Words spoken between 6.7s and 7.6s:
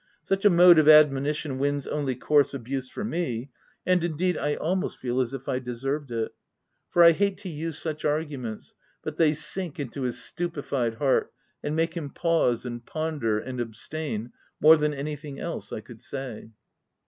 for I hate to